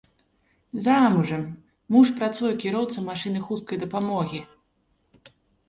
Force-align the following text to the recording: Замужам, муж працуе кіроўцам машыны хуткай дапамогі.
Замужам, 0.85 1.43
муж 1.97 2.07
працуе 2.21 2.51
кіроўцам 2.65 3.07
машыны 3.13 3.39
хуткай 3.47 3.77
дапамогі. 3.87 4.43